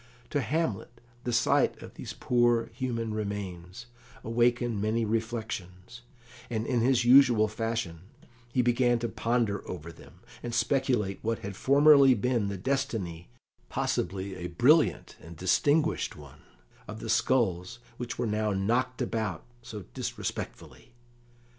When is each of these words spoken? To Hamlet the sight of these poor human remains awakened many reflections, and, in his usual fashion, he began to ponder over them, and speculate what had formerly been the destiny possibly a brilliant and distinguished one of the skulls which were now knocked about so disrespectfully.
To 0.31 0.41
Hamlet 0.41 0.99
the 1.25 1.31
sight 1.31 1.79
of 1.79 1.93
these 1.93 2.11
poor 2.13 2.71
human 2.73 3.13
remains 3.13 3.85
awakened 4.23 4.81
many 4.81 5.05
reflections, 5.05 6.01
and, 6.49 6.65
in 6.65 6.81
his 6.81 7.05
usual 7.05 7.47
fashion, 7.47 7.99
he 8.51 8.63
began 8.63 8.97
to 8.97 9.07
ponder 9.07 9.61
over 9.69 9.91
them, 9.91 10.21
and 10.41 10.55
speculate 10.55 11.19
what 11.21 11.43
had 11.45 11.55
formerly 11.55 12.15
been 12.15 12.47
the 12.47 12.57
destiny 12.57 13.29
possibly 13.69 14.37
a 14.37 14.47
brilliant 14.47 15.17
and 15.21 15.37
distinguished 15.37 16.15
one 16.15 16.41
of 16.87 16.99
the 16.99 17.07
skulls 17.07 17.77
which 17.97 18.17
were 18.17 18.25
now 18.25 18.53
knocked 18.53 19.03
about 19.03 19.45
so 19.61 19.83
disrespectfully. 19.93 20.95